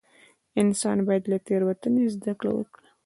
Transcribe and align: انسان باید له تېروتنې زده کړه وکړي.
انسان 0.61 0.97
باید 1.07 1.23
له 1.31 1.37
تېروتنې 1.47 2.05
زده 2.15 2.33
کړه 2.39 2.51
وکړي. 2.55 2.87